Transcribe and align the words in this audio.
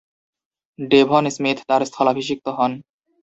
Devon 0.79 1.23
Smith 1.29 1.57
তার 1.67 1.81
স্থলাভিষিক্ত 1.85 2.45
হন। 2.57 2.71